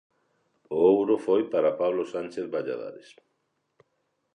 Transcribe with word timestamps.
O 0.75 0.77
ouro 0.95 1.15
foi 1.25 1.41
para 1.53 1.77
Pablo 1.81 2.03
Sánchez 2.13 2.45
Valladares. 2.55 3.09